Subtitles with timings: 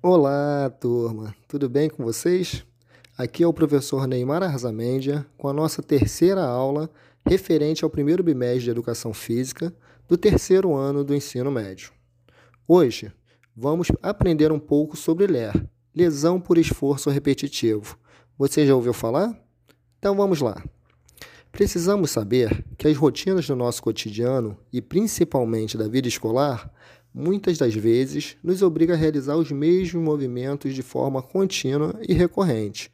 [0.00, 1.34] Olá, turma!
[1.48, 2.64] Tudo bem com vocês?
[3.16, 6.88] Aqui é o professor Neymar Arzamendia com a nossa terceira aula
[7.26, 9.74] referente ao primeiro bimestre de Educação Física
[10.06, 11.90] do terceiro ano do ensino médio.
[12.66, 13.12] Hoje,
[13.56, 17.98] vamos aprender um pouco sobre LER, lesão por esforço repetitivo.
[18.38, 19.36] Você já ouviu falar?
[19.98, 20.62] Então vamos lá.
[21.50, 26.70] Precisamos saber que as rotinas do nosso cotidiano e principalmente da vida escolar
[27.12, 32.90] muitas das vezes nos obriga a realizar os mesmos movimentos de forma contínua e recorrente.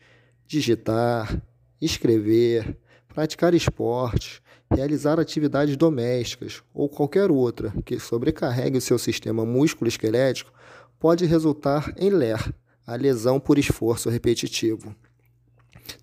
[0.46, 1.42] Digitar,
[1.80, 2.76] escrever,
[3.08, 10.52] praticar esportes, realizar atividades domésticas ou qualquer outra que sobrecarregue o seu sistema músculo-esquelético
[10.98, 12.52] pode resultar em LER,
[12.86, 14.94] a lesão por esforço repetitivo.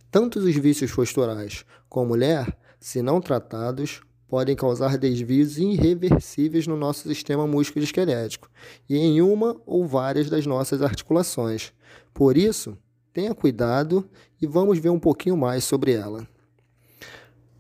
[0.10, 7.06] Tanto os vícios posturais como LER, se não tratados, podem causar desvios irreversíveis no nosso
[7.06, 8.50] sistema músculo-esquelético
[8.90, 11.74] e em uma ou várias das nossas articulações.
[12.14, 12.78] Por isso,
[13.12, 14.10] tenha cuidado
[14.42, 16.26] e vamos ver um pouquinho mais sobre ela.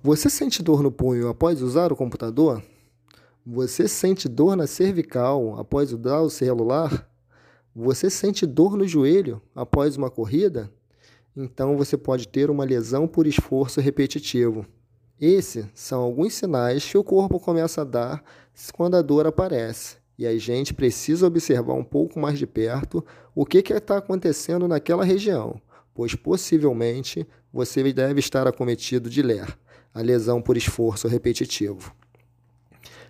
[0.01, 2.63] Você sente dor no punho após usar o computador?
[3.45, 7.05] Você sente dor na cervical após usar o celular?
[7.75, 10.71] Você sente dor no joelho após uma corrida?
[11.35, 14.65] Então você pode ter uma lesão por esforço repetitivo.
[15.21, 18.23] Esses são alguns sinais que o corpo começa a dar
[18.73, 19.97] quando a dor aparece.
[20.17, 23.05] E a gente precisa observar um pouco mais de perto
[23.35, 25.61] o que está acontecendo naquela região,
[25.93, 29.55] pois possivelmente você deve estar acometido de LER,
[29.93, 31.93] a lesão por esforço repetitivo.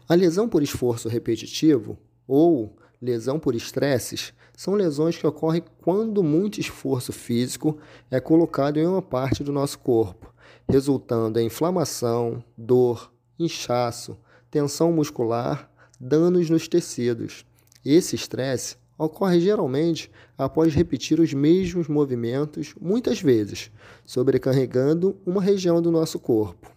[0.07, 6.59] A lesão por esforço repetitivo, ou lesão por estresses, são lesões que ocorrem quando muito
[6.59, 7.77] esforço físico
[8.09, 10.30] é colocado em uma parte do nosso corpo
[10.67, 14.17] resultando em inflamação, dor, inchaço,
[14.49, 17.45] tensão muscular, danos nos tecidos.
[17.83, 23.71] Esse estresse ocorre geralmente após repetir os mesmos movimentos muitas vezes,
[24.05, 26.71] sobrecarregando uma região do nosso corpo.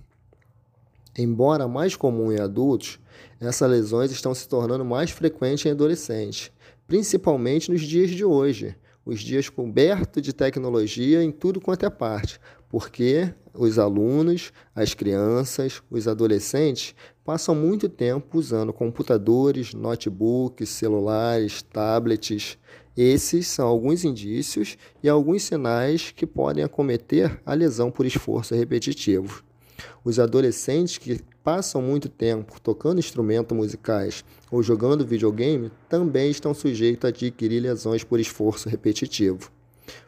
[1.16, 2.98] Embora mais comum em adultos,
[3.38, 6.50] essas lesões estão se tornando mais frequentes em adolescentes,
[6.86, 8.74] principalmente nos dias de hoje,
[9.04, 12.40] os dias cobertos de tecnologia em tudo quanto é parte,
[12.74, 16.92] porque os alunos, as crianças, os adolescentes
[17.24, 22.58] passam muito tempo usando computadores, notebooks, celulares, tablets.
[22.96, 29.44] Esses são alguns indícios e alguns sinais que podem acometer a lesão por esforço repetitivo.
[30.04, 37.04] Os adolescentes que passam muito tempo tocando instrumentos musicais ou jogando videogame também estão sujeitos
[37.04, 39.52] a adquirir lesões por esforço repetitivo.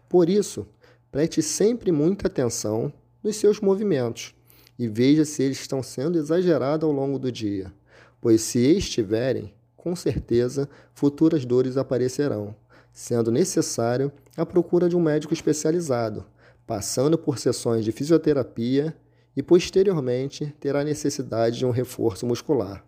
[0.08, 0.66] Por isso,
[1.10, 4.34] preste sempre muita atenção nos seus movimentos
[4.78, 7.72] e veja se eles estão sendo exagerados ao longo do dia,
[8.20, 12.54] pois se estiverem, com certeza futuras dores aparecerão,
[12.92, 16.24] sendo necessário a procura de um médico especializado,
[16.66, 18.96] passando por sessões de fisioterapia
[19.36, 22.84] e posteriormente terá necessidade de um reforço muscular.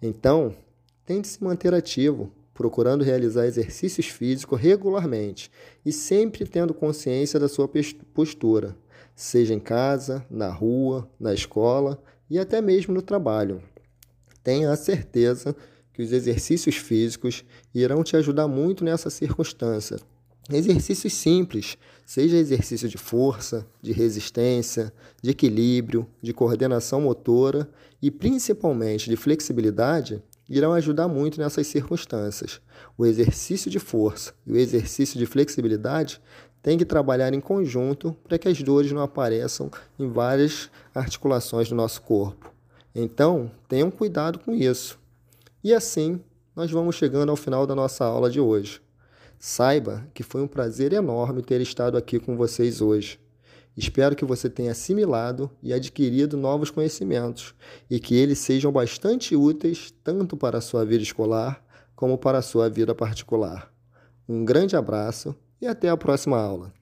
[0.00, 0.54] Então,
[1.04, 5.50] tente se manter ativo, procurando realizar exercícios físicos regularmente
[5.84, 7.68] e sempre tendo consciência da sua
[8.14, 8.76] postura,
[9.14, 13.62] seja em casa, na rua, na escola e até mesmo no trabalho.
[14.42, 15.54] Tenha a certeza
[15.92, 19.98] que os exercícios físicos irão te ajudar muito nessa circunstância,
[20.50, 24.92] Exercícios simples, seja exercício de força, de resistência,
[25.22, 27.70] de equilíbrio, de coordenação motora
[28.00, 32.60] e principalmente de flexibilidade, irão ajudar muito nessas circunstâncias.
[32.96, 36.20] O exercício de força e o exercício de flexibilidade
[36.62, 41.74] têm que trabalhar em conjunto para que as dores não apareçam em várias articulações do
[41.74, 42.52] nosso corpo.
[42.94, 44.98] Então, tenham cuidado com isso.
[45.64, 46.20] E assim,
[46.54, 48.80] nós vamos chegando ao final da nossa aula de hoje.
[49.38, 53.18] Saiba que foi um prazer enorme ter estado aqui com vocês hoje.
[53.76, 57.54] Espero que você tenha assimilado e adquirido novos conhecimentos
[57.90, 61.64] e que eles sejam bastante úteis tanto para a sua vida escolar
[61.96, 63.72] como para a sua vida particular.
[64.28, 66.72] Um grande abraço e até a próxima aula.